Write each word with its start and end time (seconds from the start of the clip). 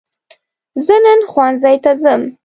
زه 0.85 0.95
نن 1.03 1.19
ښوونځي 1.31 1.75
ته 1.83 1.91
ځم 2.01 2.21